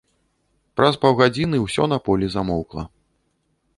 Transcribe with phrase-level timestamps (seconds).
[0.77, 2.83] Праз паўгадзіны ўсё на полі замоўкла.